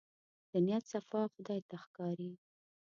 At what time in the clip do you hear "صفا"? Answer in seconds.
0.91-1.21